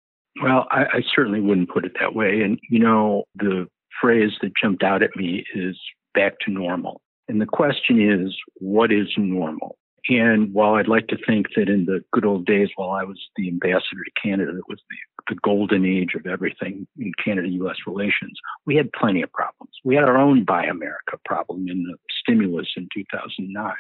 Well, 0.41 0.65
I, 0.71 0.83
I 0.83 1.01
certainly 1.13 1.41
wouldn't 1.41 1.69
put 1.69 1.83
it 1.83 1.91
that 1.99 2.15
way. 2.15 2.39
And, 2.39 2.57
you 2.69 2.79
know, 2.79 3.25
the 3.35 3.67
phrase 3.99 4.31
that 4.41 4.53
jumped 4.55 4.81
out 4.81 5.03
at 5.03 5.09
me 5.17 5.43
is 5.53 5.77
back 6.13 6.39
to 6.45 6.51
normal. 6.51 7.01
And 7.27 7.41
the 7.41 7.45
question 7.45 7.99
is, 8.01 8.33
what 8.61 8.93
is 8.93 9.09
normal? 9.17 9.77
And 10.07 10.53
while 10.53 10.75
I'd 10.75 10.87
like 10.87 11.07
to 11.07 11.17
think 11.27 11.47
that 11.57 11.67
in 11.67 11.83
the 11.83 11.99
good 12.13 12.23
old 12.23 12.45
days 12.45 12.69
while 12.77 12.91
I 12.91 13.03
was 13.03 13.19
the 13.35 13.49
ambassador 13.49 14.05
to 14.05 14.21
Canada, 14.23 14.51
it 14.51 14.69
was 14.69 14.79
the, 14.89 14.95
the 15.27 15.35
golden 15.35 15.85
age 15.85 16.13
of 16.15 16.25
everything 16.25 16.87
in 16.97 17.11
Canada 17.23 17.47
US 17.49 17.77
relations, 17.87 18.39
we 18.65 18.75
had 18.75 18.91
plenty 18.93 19.21
of 19.21 19.31
problems. 19.31 19.71
We 19.83 19.95
had 19.95 20.05
our 20.05 20.17
own 20.17 20.43
Buy 20.43 20.65
America 20.65 21.17
problem 21.25 21.67
in 21.67 21.83
the 21.83 21.97
stimulus 22.21 22.67
in 22.75 22.87
2009. 22.93 23.73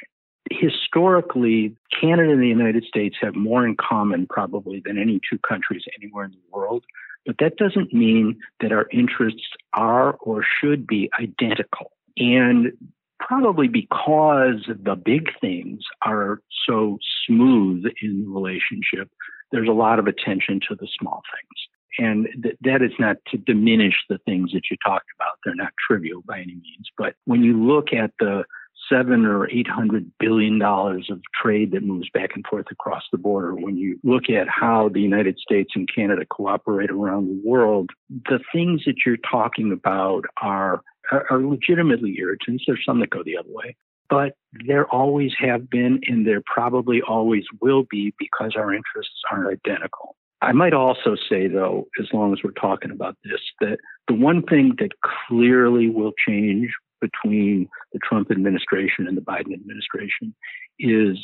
Historically, 0.49 1.75
Canada 1.99 2.31
and 2.31 2.41
the 2.41 2.47
United 2.47 2.83
States 2.83 3.15
have 3.21 3.35
more 3.35 3.65
in 3.65 3.75
common 3.77 4.27
probably 4.27 4.81
than 4.83 4.97
any 4.97 5.19
two 5.29 5.39
countries 5.39 5.83
anywhere 5.99 6.25
in 6.25 6.31
the 6.31 6.37
world. 6.51 6.83
But 7.25 7.35
that 7.39 7.57
doesn't 7.57 7.93
mean 7.93 8.39
that 8.59 8.71
our 8.71 8.87
interests 8.91 9.47
are 9.73 10.13
or 10.21 10.43
should 10.43 10.87
be 10.87 11.09
identical. 11.19 11.91
And 12.17 12.73
probably 13.19 13.67
because 13.67 14.67
the 14.67 14.95
big 14.95 15.29
things 15.39 15.83
are 16.03 16.41
so 16.67 16.97
smooth 17.25 17.85
in 18.01 18.23
the 18.23 18.29
relationship, 18.29 19.09
there's 19.51 19.67
a 19.67 19.73
lot 19.73 19.99
of 19.99 20.07
attention 20.07 20.59
to 20.69 20.75
the 20.75 20.87
small 20.99 21.21
things. 21.33 21.67
And 21.97 22.27
th- 22.41 22.57
that 22.61 22.81
is 22.81 22.93
not 22.99 23.17
to 23.31 23.37
diminish 23.37 23.95
the 24.09 24.17
things 24.19 24.51
that 24.53 24.63
you 24.71 24.77
talked 24.83 25.07
about. 25.17 25.37
They're 25.43 25.55
not 25.55 25.73
trivial 25.87 26.21
by 26.25 26.37
any 26.37 26.53
means. 26.53 26.89
But 26.97 27.15
when 27.25 27.43
you 27.43 27.61
look 27.61 27.93
at 27.93 28.11
the 28.19 28.45
seven 28.89 29.25
or 29.25 29.49
eight 29.49 29.67
hundred 29.67 30.11
billion 30.19 30.59
dollars 30.59 31.07
of 31.09 31.21
trade 31.41 31.71
that 31.71 31.83
moves 31.83 32.09
back 32.09 32.31
and 32.35 32.45
forth 32.49 32.65
across 32.71 33.03
the 33.11 33.17
border. 33.17 33.55
When 33.55 33.77
you 33.77 33.99
look 34.03 34.29
at 34.29 34.47
how 34.49 34.89
the 34.89 35.01
United 35.01 35.37
States 35.39 35.71
and 35.75 35.89
Canada 35.93 36.25
cooperate 36.29 36.89
around 36.89 37.27
the 37.27 37.41
world, 37.47 37.91
the 38.09 38.39
things 38.51 38.83
that 38.85 38.97
you're 39.05 39.17
talking 39.17 39.71
about 39.71 40.25
are 40.41 40.81
are 41.11 41.41
legitimately 41.41 42.15
irritants. 42.19 42.63
There's 42.65 42.83
some 42.85 42.99
that 43.01 43.09
go 43.09 43.23
the 43.23 43.37
other 43.37 43.49
way, 43.51 43.75
but 44.11 44.33
there 44.67 44.85
always 44.87 45.31
have 45.39 45.69
been, 45.69 46.01
and 46.05 46.27
there 46.27 46.43
probably 46.45 47.01
always 47.01 47.45
will 47.61 47.85
be 47.89 48.13
because 48.19 48.53
our 48.57 48.73
interests 48.73 49.21
aren't 49.31 49.47
identical. 49.47 50.17
I 50.41 50.51
might 50.51 50.73
also 50.73 51.15
say, 51.29 51.47
though, 51.47 51.87
as 51.99 52.07
long 52.11 52.33
as 52.33 52.39
we're 52.43 52.51
talking 52.51 52.91
about 52.91 53.15
this, 53.23 53.39
that 53.61 53.77
the 54.09 54.13
one 54.13 54.43
thing 54.43 54.73
that 54.79 54.91
clearly 55.27 55.89
will 55.89 56.11
change 56.27 56.69
between 56.99 57.69
the 57.93 57.99
Trump 58.03 58.29
administration 58.31 59.07
and 59.07 59.15
the 59.15 59.21
Biden 59.21 59.53
administration 59.53 60.35
is 60.77 61.17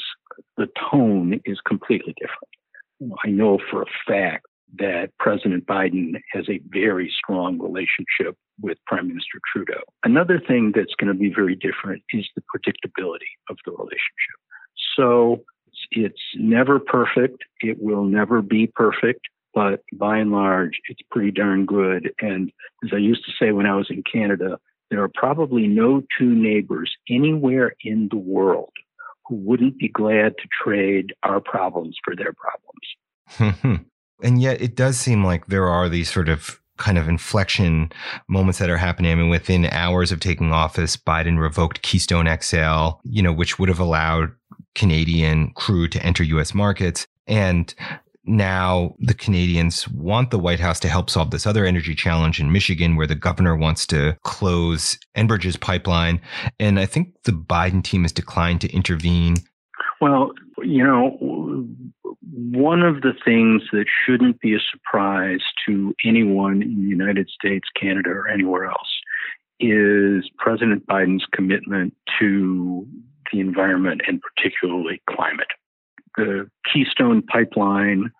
the 0.56 0.67
tone 0.89 1.41
is 1.44 1.60
completely 1.67 2.15
different. 2.20 3.17
I 3.25 3.29
know 3.29 3.60
for 3.70 3.82
a 3.82 3.86
fact 4.08 4.46
that 4.75 5.12
President 5.19 5.65
Biden 5.65 6.15
has 6.31 6.47
a 6.50 6.59
very 6.69 7.12
strong 7.17 7.59
relationship 7.59 8.38
with 8.62 8.77
Prime 8.86 9.07
Minister 9.07 9.39
Trudeau. 9.51 9.81
Another 10.03 10.39
thing 10.39 10.74
that's 10.75 10.93
going 11.00 11.12
to 11.12 11.17
be 11.17 11.33
very 11.33 11.55
different 11.55 12.03
is 12.12 12.25
the 12.36 12.41
predictability 12.41 13.31
of 13.50 13.57
the 13.65 13.71
relationship. 13.71 14.38
So 14.95 15.43
it's 15.91 16.21
never 16.36 16.79
perfect. 16.79 17.43
It 17.62 17.81
will 17.81 18.03
never 18.03 18.41
be 18.41 18.67
perfect, 18.67 19.21
but 19.53 19.83
by 19.93 20.17
and 20.17 20.31
large, 20.31 20.79
it's 20.89 21.01
pretty 21.12 21.31
darn 21.31 21.65
good. 21.65 22.12
And 22.19 22.51
as 22.83 22.91
I 22.93 22.97
used 22.97 23.25
to 23.25 23.31
say 23.39 23.51
when 23.51 23.65
I 23.65 23.75
was 23.75 23.88
in 23.89 24.03
Canada, 24.03 24.59
there 24.89 25.03
are 25.03 25.12
probably 25.13 25.67
no 25.67 26.01
two 26.17 26.33
neighbors 26.33 26.93
anywhere 27.09 27.74
in 27.83 28.07
the 28.09 28.17
world 28.17 28.71
who 29.27 29.36
wouldn't 29.36 29.77
be 29.77 29.89
glad 29.89 30.33
to 30.38 30.47
trade 30.63 31.13
our 31.24 31.41
problems 31.41 31.97
for 32.03 32.15
their 32.15 32.33
problems. 32.33 33.86
and 34.21 34.41
yet 34.41 34.62
it 34.62 34.75
does 34.75 34.97
seem 34.97 35.24
like 35.24 35.47
there 35.47 35.67
are 35.67 35.89
these 35.89 36.12
sort 36.12 36.29
of 36.29 36.59
kind 36.77 36.97
of 36.97 37.09
inflection 37.09 37.91
moments 38.27 38.59
that 38.59 38.69
are 38.69 38.77
happening. 38.77 39.12
I 39.12 39.15
mean, 39.15 39.29
within 39.29 39.65
hours 39.65 40.12
of 40.12 40.19
taking 40.19 40.51
office, 40.51 40.95
Biden 40.95 41.39
revoked 41.39 41.81
Keystone 41.81 42.27
XL, 42.39 43.00
you 43.03 43.21
know, 43.21 43.33
which 43.33 43.59
would 43.59 43.69
have 43.69 43.79
allowed 43.79 44.31
Canadian 44.75 45.51
crude 45.55 45.91
to 45.93 46.03
enter 46.03 46.24
US 46.24 46.53
markets. 46.53 47.07
And 47.25 47.74
now 48.25 48.95
the 49.00 49.13
Canadians 49.13 49.88
want 49.88 50.31
the 50.31 50.39
White 50.39 50.59
House 50.59 50.79
to 50.81 50.88
help 50.88 51.09
solve 51.09 51.31
this 51.31 51.47
other 51.47 51.65
energy 51.65 51.95
challenge 51.95 52.39
in 52.39 52.51
Michigan, 52.51 52.95
where 52.95 53.07
the 53.07 53.15
governor 53.15 53.55
wants 53.55 53.88
to 53.88 54.17
close 54.24 54.97
Enbridge's 55.15 55.57
pipeline. 55.57 56.21
And 56.59 56.79
I 56.79 56.86
think 56.86 57.13
the 57.24 57.31
Biden 57.31 57.83
team 57.83 58.03
has 58.03 58.12
declined 58.12 58.62
to 58.62 58.71
intervene. 58.71 59.38
Well, 60.00 60.31
you 60.62 60.83
know, 60.83 61.65
one 62.34 62.81
of 62.81 63.01
the 63.01 63.13
things 63.24 63.63
that 63.72 63.86
shouldn't 64.05 64.39
be 64.41 64.55
a 64.55 64.60
surprise 64.72 65.41
to 65.65 65.93
anyone 66.05 66.62
in 66.62 66.81
the 66.81 66.89
United 66.89 67.29
States, 67.29 67.67
Canada, 67.79 68.10
or 68.10 68.27
anywhere 68.27 68.65
else 68.65 68.89
is 69.60 70.29
President 70.38 70.86
Biden's 70.86 71.25
commitment 71.34 71.96
to 72.19 72.88
the 73.31 73.39
environment 73.39 74.01
and 74.07 74.22
particularly 74.22 75.01
climate. 75.10 75.48
The 76.15 76.50
Keystone 76.72 77.22
Pipeline, 77.22 78.12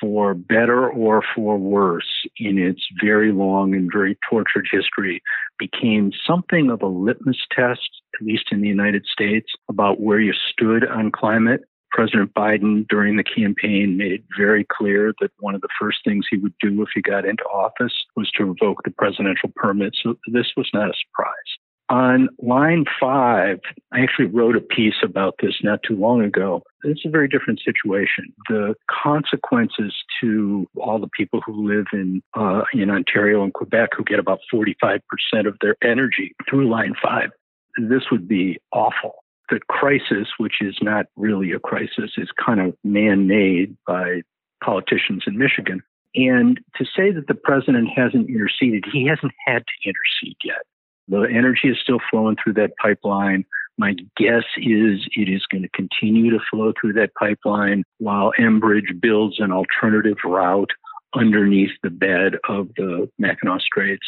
for 0.00 0.34
better 0.34 0.88
or 0.88 1.22
for 1.34 1.58
worse, 1.58 2.26
in 2.36 2.58
its 2.58 2.86
very 3.02 3.32
long 3.32 3.74
and 3.74 3.90
very 3.92 4.16
tortured 4.28 4.68
history, 4.70 5.22
became 5.58 6.12
something 6.26 6.70
of 6.70 6.82
a 6.82 6.86
litmus 6.86 7.38
test, 7.50 7.88
at 8.14 8.26
least 8.26 8.46
in 8.50 8.60
the 8.60 8.68
United 8.68 9.06
States, 9.06 9.52
about 9.68 10.00
where 10.00 10.20
you 10.20 10.32
stood 10.32 10.86
on 10.86 11.10
climate. 11.10 11.62
President 11.90 12.32
Biden, 12.34 12.86
during 12.88 13.16
the 13.16 13.24
campaign, 13.24 13.96
made 13.96 14.12
it 14.12 14.24
very 14.36 14.66
clear 14.70 15.14
that 15.20 15.30
one 15.40 15.54
of 15.54 15.60
the 15.60 15.68
first 15.80 15.98
things 16.04 16.26
he 16.30 16.36
would 16.36 16.54
do 16.60 16.82
if 16.82 16.88
he 16.94 17.00
got 17.00 17.24
into 17.24 17.44
office 17.44 17.94
was 18.16 18.30
to 18.32 18.44
revoke 18.44 18.82
the 18.84 18.90
presidential 18.90 19.50
permit. 19.56 19.96
So 20.02 20.16
this 20.32 20.52
was 20.56 20.68
not 20.72 20.90
a 20.90 20.94
surprise. 21.06 21.58
On 21.90 22.28
line 22.38 22.84
five, 23.00 23.60
I 23.92 24.00
actually 24.00 24.26
wrote 24.26 24.56
a 24.56 24.60
piece 24.60 24.96
about 25.02 25.36
this 25.40 25.54
not 25.62 25.80
too 25.82 25.96
long 25.96 26.22
ago. 26.22 26.62
It's 26.84 27.06
a 27.06 27.08
very 27.08 27.28
different 27.28 27.60
situation. 27.64 28.26
The 28.48 28.74
consequences 28.90 29.94
to 30.20 30.66
all 30.76 30.98
the 30.98 31.08
people 31.16 31.40
who 31.46 31.66
live 31.66 31.86
in 31.94 32.22
uh, 32.36 32.62
in 32.74 32.90
Ontario 32.90 33.42
and 33.42 33.54
Quebec, 33.54 33.90
who 33.96 34.04
get 34.04 34.18
about 34.18 34.40
45% 34.52 35.00
of 35.46 35.56
their 35.62 35.76
energy 35.82 36.34
through 36.48 36.68
line 36.68 36.94
five, 37.02 37.30
this 37.78 38.02
would 38.10 38.28
be 38.28 38.58
awful. 38.70 39.24
The 39.50 39.60
crisis, 39.68 40.28
which 40.38 40.60
is 40.60 40.76
not 40.82 41.06
really 41.16 41.52
a 41.52 41.58
crisis, 41.58 42.12
is 42.16 42.28
kind 42.44 42.60
of 42.60 42.74
man-made 42.84 43.76
by 43.86 44.22
politicians 44.62 45.24
in 45.26 45.38
Michigan. 45.38 45.82
And 46.14 46.60
to 46.76 46.84
say 46.84 47.10
that 47.12 47.28
the 47.28 47.34
president 47.34 47.88
hasn't 47.94 48.28
interceded, 48.28 48.84
he 48.92 49.06
hasn't 49.06 49.32
had 49.46 49.62
to 49.64 49.88
intercede 49.88 50.36
yet. 50.44 50.62
The 51.08 51.22
energy 51.22 51.68
is 51.68 51.78
still 51.82 52.00
flowing 52.10 52.36
through 52.42 52.54
that 52.54 52.72
pipeline. 52.80 53.44
My 53.78 53.94
guess 54.16 54.44
is 54.56 55.06
it 55.16 55.28
is 55.28 55.46
going 55.50 55.62
to 55.62 55.68
continue 55.68 56.30
to 56.30 56.44
flow 56.50 56.72
through 56.78 56.94
that 56.94 57.14
pipeline 57.14 57.84
while 57.98 58.32
Enbridge 58.38 59.00
builds 59.00 59.38
an 59.38 59.52
alternative 59.52 60.16
route 60.24 60.70
underneath 61.14 61.70
the 61.82 61.90
bed 61.90 62.34
of 62.48 62.68
the 62.76 63.08
Mackinac 63.18 63.62
Straits. 63.62 64.06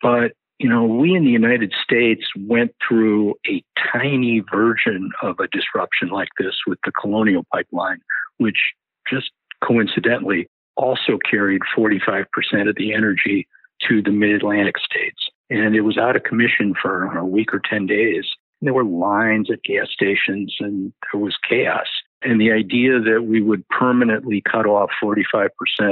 But, 0.00 0.32
you 0.58 0.68
know, 0.68 0.84
we 0.84 1.14
in 1.14 1.24
the 1.24 1.30
United 1.30 1.72
States 1.82 2.24
went 2.36 2.74
through 2.86 3.34
a 3.46 3.62
tiny 3.92 4.42
version 4.52 5.10
of 5.22 5.38
a 5.38 5.48
disruption 5.48 6.08
like 6.08 6.28
this 6.38 6.56
with 6.66 6.78
the 6.84 6.92
Colonial 6.92 7.44
Pipeline, 7.52 8.00
which 8.38 8.72
just 9.08 9.30
coincidentally 9.64 10.48
also 10.76 11.18
carried 11.28 11.62
45% 11.76 12.24
of 12.68 12.76
the 12.76 12.92
energy 12.92 13.46
to 13.88 14.02
the 14.02 14.10
mid 14.10 14.30
Atlantic 14.30 14.78
states 14.78 15.28
and 15.50 15.74
it 15.74 15.82
was 15.82 15.96
out 15.96 16.16
of 16.16 16.22
commission 16.24 16.74
for 16.80 17.16
a 17.16 17.24
week 17.24 17.54
or 17.54 17.60
10 17.68 17.86
days. 17.86 18.26
And 18.60 18.66
there 18.66 18.74
were 18.74 18.84
lines 18.84 19.50
at 19.50 19.62
gas 19.62 19.88
stations 19.90 20.54
and 20.60 20.92
there 21.12 21.20
was 21.20 21.36
chaos. 21.48 21.86
And 22.22 22.40
the 22.40 22.52
idea 22.52 22.98
that 23.00 23.24
we 23.26 23.40
would 23.40 23.66
permanently 23.68 24.42
cut 24.42 24.66
off 24.66 24.90
45% 25.02 25.48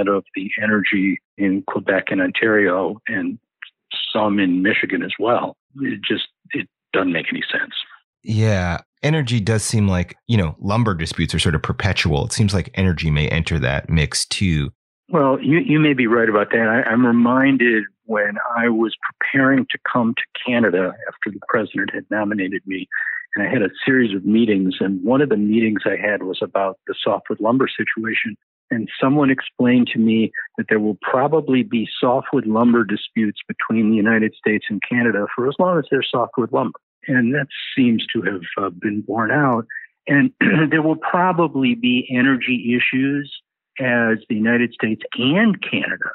of 0.08 0.25
the 0.35 0.50
energy 0.61 1.20
in 1.38 1.62
Quebec 1.62 2.06
and 2.11 2.20
Ontario 2.20 3.00
and 3.06 3.38
some 4.16 4.38
in 4.38 4.62
Michigan 4.62 5.02
as 5.02 5.12
well, 5.18 5.56
it 5.80 6.00
just 6.02 6.28
it 6.52 6.68
doesn't 6.92 7.12
make 7.12 7.26
any 7.30 7.42
sense. 7.52 7.75
Yeah. 8.23 8.78
Energy 9.02 9.40
does 9.40 9.62
seem 9.62 9.87
like, 9.87 10.16
you 10.26 10.37
know, 10.37 10.56
lumber 10.58 10.94
disputes 10.94 11.35
are 11.35 11.38
sort 11.38 11.54
of 11.54 11.62
perpetual. 11.62 12.25
It 12.25 12.32
seems 12.32 12.54
like 12.54 12.70
energy 12.75 13.11
may 13.11 13.28
enter 13.28 13.58
that 13.58 13.88
mix 13.88 14.26
too. 14.26 14.70
Well, 15.08 15.38
you, 15.40 15.58
you 15.58 15.78
may 15.78 15.92
be 15.92 16.08
right 16.08 16.28
about 16.28 16.50
that. 16.50 16.66
I, 16.66 16.90
I'm 16.90 17.06
reminded 17.06 17.85
when 18.06 18.37
I 18.56 18.68
was 18.68 18.96
preparing 19.02 19.66
to 19.70 19.78
come 19.92 20.14
to 20.14 20.23
Canada 20.44 20.92
after 21.08 21.30
the 21.30 21.40
president 21.49 21.94
had 21.94 22.04
nominated 22.11 22.62
me, 22.66 22.88
and 23.35 23.46
I 23.46 23.50
had 23.50 23.62
a 23.62 23.70
series 23.85 24.14
of 24.16 24.25
meetings. 24.25 24.76
And 24.80 25.04
one 25.04 25.20
of 25.20 25.28
the 25.28 25.37
meetings 25.37 25.82
I 25.85 25.96
had 25.96 26.25
was 26.25 26.38
about 26.42 26.78
the 26.88 26.94
softwood 27.00 27.40
lumber 27.40 27.68
situation. 27.68 28.37
And 28.70 28.88
someone 29.00 29.30
explained 29.30 29.88
to 29.92 29.99
me 29.99 30.32
that 30.56 30.66
there 30.68 30.80
will 30.80 30.99
probably 31.00 31.62
be 31.62 31.88
softwood 32.00 32.46
lumber 32.46 32.85
disputes 32.85 33.40
between 33.46 33.90
the 33.90 33.96
United 33.96 34.35
States 34.35 34.66
and 34.68 34.82
Canada 34.88 35.26
for 35.35 35.49
as 35.49 35.54
long 35.58 35.78
as 35.78 35.85
there's 35.90 36.08
softwood 36.11 36.52
lumber. 36.52 36.78
And 37.06 37.35
that 37.35 37.46
seems 37.76 38.04
to 38.12 38.23
have 38.23 38.42
uh, 38.58 38.70
been 38.70 39.02
borne 39.02 39.30
out. 39.30 39.66
And 40.08 40.32
there 40.70 40.82
will 40.82 40.96
probably 40.96 41.75
be 41.75 42.08
energy 42.11 42.76
issues 42.76 43.32
as 43.78 44.18
the 44.28 44.35
United 44.35 44.73
States 44.73 45.02
and 45.18 45.61
Canada 45.62 46.11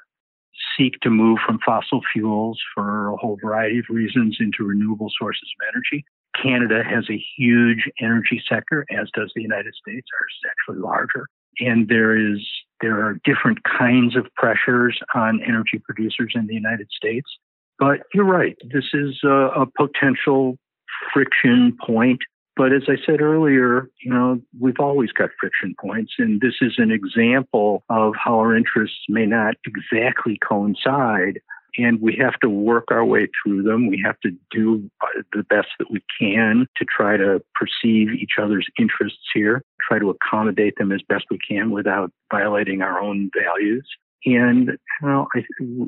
seek 0.78 1.00
to 1.02 1.10
move 1.10 1.40
from 1.46 1.60
fossil 1.66 2.02
fuels 2.14 2.60
for 2.74 3.10
a 3.10 3.18
whole 3.18 3.38
variety 3.44 3.80
of 3.80 3.86
reasons 3.90 4.38
into 4.40 4.64
renewable 4.64 5.12
sources 5.18 5.50
of 5.60 5.74
energy. 5.74 6.06
Canada 6.42 6.82
has 6.84 7.06
a 7.10 7.24
huge 7.38 7.90
energy 8.00 8.42
sector, 8.48 8.86
as 8.90 9.10
does 9.14 9.32
the 9.36 9.42
United 9.42 9.74
States. 9.76 10.08
Ours 10.20 10.34
is 10.44 10.50
actually 10.50 10.82
larger. 10.82 11.28
And 11.60 11.88
there 11.88 12.18
is 12.18 12.40
there 12.82 13.06
are 13.06 13.20
different 13.24 13.60
kinds 13.64 14.16
of 14.16 14.26
pressures 14.36 15.00
on 15.14 15.42
energy 15.44 15.80
producers 15.84 16.34
in 16.36 16.48
the 16.48 16.56
United 16.56 16.90
States. 16.92 17.30
But 17.78 18.02
you're 18.14 18.26
right. 18.26 18.58
This 18.74 18.86
is 18.94 19.20
a, 19.24 19.50
a 19.62 19.66
potential 19.78 20.58
friction 21.14 21.78
point 21.86 22.22
but 22.56 22.74
as 22.74 22.84
I 22.88 22.96
said 23.06 23.22
earlier, 23.22 23.90
you 24.04 24.12
know, 24.12 24.42
we've 24.60 24.80
always 24.80 25.12
got 25.12 25.30
friction 25.40 25.74
points, 25.80 26.14
and 26.20 26.42
this 26.42 26.56
is 26.62 26.74
an 26.78 26.92
example 26.92 27.84
of 27.90 28.14
how 28.22 28.40
our 28.40 28.56
interests 28.56 29.00
may 29.08 29.26
not 29.26 29.56
exactly 29.66 30.38
coincide. 30.48 31.40
And 31.78 32.02
we 32.02 32.16
have 32.20 32.40
to 32.42 32.50
work 32.50 32.86
our 32.92 33.06
way 33.06 33.28
through 33.42 33.64
them. 33.64 33.88
We 33.88 34.02
have 34.06 34.20
to 34.22 34.32
do 34.52 34.90
uh, 35.02 35.22
the 35.34 35.44
best 35.44 35.70
that 35.80 35.90
we 35.90 36.04
can 36.20 36.68
to 36.78 36.86
try 36.86 37.18
to 37.18 37.42
perceive 37.56 38.10
each 38.10 38.34
other's 38.42 38.68
interests 38.78 39.30
here, 39.34 39.64
try 39.88 40.00
to 40.00 40.10
accommodate 40.10 40.76
them 40.78 40.92
as 40.92 41.02
best 41.08 41.26
we 41.32 41.40
can 41.40 41.72
without 41.72 42.12
violating 42.32 42.82
our 42.82 43.00
own 43.00 43.30
values. 43.34 43.88
And 44.26 44.78
you 45.02 45.08
know, 45.08 45.28
I, 45.36 45.44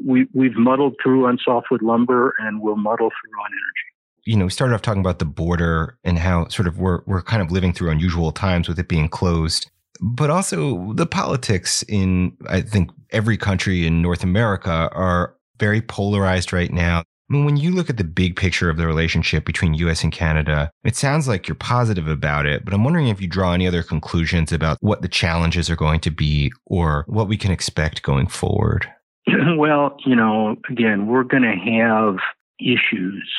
we, 0.06 0.28
we've 0.34 0.56
muddled 0.56 0.96
through 1.04 1.28
on 1.28 1.38
softwood 1.44 1.82
lumber, 1.82 2.34
and 2.40 2.62
we'll 2.62 2.78
muddle 2.78 3.10
through 3.10 3.40
on 3.40 3.52
energy. 3.52 3.94
you 4.26 4.38
know, 4.38 4.46
we 4.46 4.52
started 4.52 4.74
off 4.74 4.82
talking 4.82 5.02
about 5.02 5.20
the 5.20 5.26
border 5.26 5.98
and 6.04 6.18
how 6.18 6.48
sort 6.48 6.68
of 6.68 6.80
we're, 6.80 7.02
we're 7.06 7.22
kind 7.22 7.42
of 7.42 7.52
living 7.52 7.74
through 7.74 7.92
unusual 7.92 8.32
times 8.32 8.68
with 8.68 8.80
it 8.80 8.88
being 8.88 9.10
closed, 9.10 9.70
but 10.02 10.30
also 10.30 10.94
the 10.94 11.06
politics 11.06 11.84
in, 11.88 12.36
I 12.48 12.62
think, 12.62 12.92
every 13.12 13.38
country 13.38 13.86
in 13.86 14.02
North 14.02 14.24
America 14.24 14.90
are 14.94 15.36
very 15.64 15.82
polarized 15.82 16.52
right 16.52 16.74
now. 16.74 17.00
I 17.00 17.34
mean, 17.34 17.46
when 17.46 17.56
you 17.56 17.72
look 17.72 17.90
at 17.90 17.96
the 17.96 18.04
big 18.04 18.36
picture 18.36 18.70
of 18.70 18.76
the 18.76 18.86
relationship 18.86 19.46
between 19.46 19.74
US 19.76 20.04
and 20.04 20.12
Canada, 20.12 20.70
it 20.84 20.98
sounds 20.98 21.26
like 21.26 21.48
you're 21.48 21.56
positive 21.56 22.06
about 22.10 22.46
it, 22.46 22.66
but 22.66 22.74
I'm 22.74 22.84
wondering 22.84 23.08
if 23.08 23.22
you 23.22 23.30
draw 23.30 23.54
any 23.54 23.66
other 23.66 23.82
conclusions 23.82 24.52
about 24.52 24.78
what 24.82 25.02
the 25.02 25.08
challenges 25.08 25.70
are 25.70 25.78
going 25.78 26.02
to 26.02 26.12
be 26.12 26.52
or 26.66 27.06
what 27.08 27.30
we 27.30 27.38
can 27.38 27.50
expect 27.50 28.04
going 28.04 28.28
forward. 28.28 28.92
Well, 29.58 29.96
you 30.06 30.16
know, 30.16 30.58
again, 30.70 31.08
we're 31.08 31.24
going 31.24 31.44
to 31.44 31.56
have 31.56 32.18
issues 32.60 33.32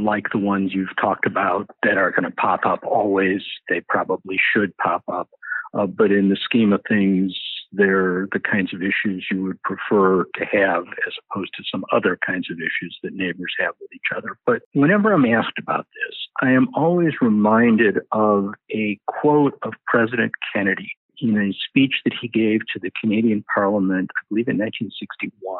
like 0.00 0.24
the 0.32 0.38
ones 0.38 0.72
you've 0.74 0.96
talked 1.00 1.26
about 1.26 1.66
that 1.84 1.96
are 1.96 2.10
going 2.10 2.24
to 2.24 2.32
pop 2.32 2.66
up 2.66 2.80
always. 2.84 3.42
They 3.68 3.82
probably 3.88 4.38
should 4.52 4.76
pop 4.78 5.04
up. 5.12 5.28
Uh, 5.74 5.86
but 5.86 6.10
in 6.10 6.28
the 6.28 6.38
scheme 6.42 6.72
of 6.72 6.80
things, 6.88 7.38
they're 7.72 8.28
the 8.32 8.40
kinds 8.40 8.72
of 8.72 8.82
issues 8.82 9.26
you 9.30 9.42
would 9.42 9.62
prefer 9.62 10.24
to 10.34 10.44
have 10.44 10.84
as 11.06 11.12
opposed 11.30 11.50
to 11.56 11.64
some 11.70 11.84
other 11.92 12.18
kinds 12.24 12.50
of 12.50 12.58
issues 12.58 12.98
that 13.02 13.14
neighbors 13.14 13.54
have 13.58 13.74
with 13.80 13.92
each 13.92 14.16
other. 14.16 14.38
But 14.46 14.62
whenever 14.72 15.12
I'm 15.12 15.26
asked 15.26 15.58
about 15.58 15.86
this, 15.94 16.16
I 16.40 16.50
am 16.52 16.68
always 16.74 17.12
reminded 17.20 17.98
of 18.12 18.54
a 18.72 18.98
quote 19.06 19.58
of 19.62 19.72
President 19.86 20.32
Kennedy 20.54 20.90
in 21.20 21.36
a 21.36 21.52
speech 21.68 21.94
that 22.04 22.14
he 22.20 22.28
gave 22.28 22.60
to 22.72 22.78
the 22.80 22.92
Canadian 23.00 23.44
Parliament, 23.52 24.08
I 24.16 24.22
believe 24.28 24.46
in 24.46 24.56
1961 24.56 25.58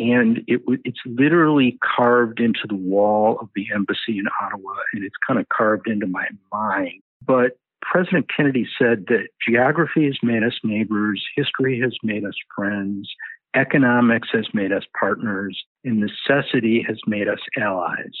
and 0.00 0.38
it, 0.46 0.62
it's 0.84 1.00
literally 1.04 1.78
carved 1.96 2.40
into 2.40 2.66
the 2.66 2.74
wall 2.74 3.38
of 3.40 3.48
the 3.54 3.66
embassy 3.74 4.18
in 4.18 4.24
Ottawa, 4.42 4.72
and 4.94 5.04
it's 5.04 5.16
kind 5.26 5.38
of 5.38 5.48
carved 5.50 5.88
into 5.88 6.06
my 6.06 6.26
mind. 6.50 7.02
But 7.24 7.58
President 7.82 8.26
Kennedy 8.34 8.66
said 8.78 9.06
that 9.08 9.28
geography 9.46 10.06
has 10.06 10.18
made 10.22 10.42
us 10.42 10.58
neighbors, 10.62 11.24
history 11.34 11.80
has 11.80 11.96
made 12.02 12.24
us 12.24 12.34
friends, 12.54 13.10
economics 13.54 14.28
has 14.32 14.46
made 14.54 14.72
us 14.72 14.84
partners, 14.98 15.60
and 15.84 16.00
necessity 16.00 16.84
has 16.86 16.98
made 17.06 17.28
us 17.28 17.40
allies. 17.58 18.12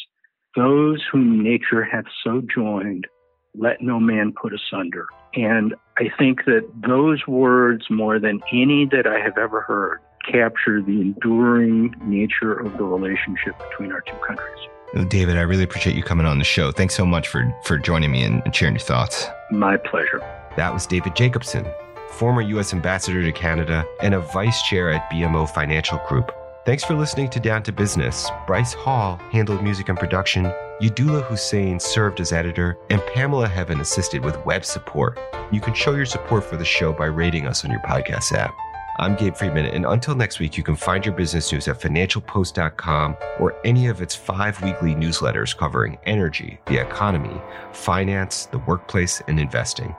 Those 0.56 1.02
whom 1.10 1.42
nature 1.42 1.84
hath 1.84 2.06
so 2.24 2.42
joined, 2.52 3.06
let 3.54 3.80
no 3.80 4.00
man 4.00 4.32
put 4.32 4.52
asunder. 4.52 5.06
And 5.34 5.74
I 5.98 6.10
think 6.18 6.44
that 6.46 6.68
those 6.86 7.26
words, 7.26 7.84
more 7.90 8.18
than 8.18 8.40
any 8.52 8.86
that 8.86 9.06
I 9.06 9.20
have 9.20 9.38
ever 9.38 9.60
heard, 9.60 10.00
capture 10.30 10.82
the 10.82 11.00
enduring 11.00 11.94
nature 12.02 12.52
of 12.52 12.76
the 12.78 12.84
relationship 12.84 13.54
between 13.70 13.92
our 13.92 14.00
two 14.00 14.16
countries. 14.26 14.68
David, 15.08 15.36
I 15.36 15.42
really 15.42 15.62
appreciate 15.62 15.94
you 15.94 16.02
coming 16.02 16.26
on 16.26 16.38
the 16.38 16.44
show. 16.44 16.72
Thanks 16.72 16.94
so 16.96 17.06
much 17.06 17.28
for, 17.28 17.54
for 17.64 17.78
joining 17.78 18.10
me 18.10 18.24
and, 18.24 18.42
and 18.44 18.54
sharing 18.54 18.74
your 18.74 18.80
thoughts. 18.80 19.26
My 19.50 19.76
pleasure. 19.76 20.18
That 20.56 20.74
was 20.74 20.86
David 20.86 21.14
Jacobson, 21.14 21.66
former 22.10 22.42
U.S. 22.42 22.74
Ambassador 22.74 23.22
to 23.22 23.32
Canada 23.32 23.86
and 24.02 24.14
a 24.14 24.20
vice 24.20 24.62
chair 24.62 24.90
at 24.90 25.08
BMO 25.10 25.48
Financial 25.48 26.00
Group. 26.08 26.32
Thanks 26.66 26.84
for 26.84 26.94
listening 26.94 27.30
to 27.30 27.40
Down 27.40 27.62
to 27.62 27.72
Business. 27.72 28.30
Bryce 28.46 28.74
Hall 28.74 29.16
handled 29.30 29.62
music 29.62 29.88
and 29.88 29.98
production. 29.98 30.44
Yadullah 30.82 31.22
Hussain 31.24 31.78
served 31.78 32.20
as 32.20 32.32
editor, 32.32 32.76
and 32.90 33.00
Pamela 33.14 33.48
Heaven 33.48 33.80
assisted 33.80 34.24
with 34.24 34.44
web 34.44 34.64
support. 34.64 35.18
You 35.52 35.60
can 35.60 35.72
show 35.72 35.94
your 35.94 36.06
support 36.06 36.44
for 36.44 36.56
the 36.56 36.64
show 36.64 36.92
by 36.92 37.06
rating 37.06 37.46
us 37.46 37.64
on 37.64 37.70
your 37.70 37.80
podcast 37.80 38.32
app. 38.32 38.54
I'm 39.00 39.16
Gabe 39.16 39.34
Friedman, 39.34 39.64
and 39.64 39.86
until 39.86 40.14
next 40.14 40.40
week, 40.40 40.58
you 40.58 40.62
can 40.62 40.76
find 40.76 41.06
your 41.06 41.14
business 41.14 41.50
news 41.50 41.68
at 41.68 41.80
financialpost.com 41.80 43.16
or 43.38 43.58
any 43.64 43.86
of 43.86 44.02
its 44.02 44.14
five 44.14 44.60
weekly 44.60 44.94
newsletters 44.94 45.56
covering 45.56 45.96
energy, 46.04 46.60
the 46.66 46.76
economy, 46.76 47.40
finance, 47.72 48.44
the 48.44 48.58
workplace, 48.58 49.22
and 49.26 49.40
investing. 49.40 49.96